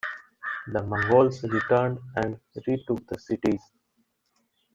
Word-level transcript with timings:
The 0.65 0.81
Mongols 0.81 1.43
returned 1.43 1.99
and 2.15 2.39
retook 2.65 3.05
the 3.05 3.19
cities. 3.19 3.61